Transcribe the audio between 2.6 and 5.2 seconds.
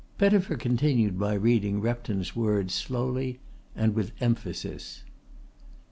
slowly and with emphasis.